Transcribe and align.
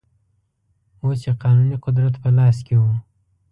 اوس 1.03 1.19
یې 1.27 1.33
قانوني 1.43 1.77
قدرت 1.85 2.13
په 2.23 2.29
لاس 2.37 2.57
کې 2.67 2.75
و. 2.81 2.83